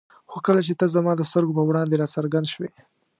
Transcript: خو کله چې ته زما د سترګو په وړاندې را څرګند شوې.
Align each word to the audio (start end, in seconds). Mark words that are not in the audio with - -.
خو 0.29 0.37
کله 0.47 0.61
چې 0.67 0.73
ته 0.79 0.85
زما 0.95 1.11
د 1.17 1.21
سترګو 1.29 1.57
په 1.57 1.63
وړاندې 1.69 1.95
را 2.01 2.07
څرګند 2.15 2.47
شوې. 2.53 2.69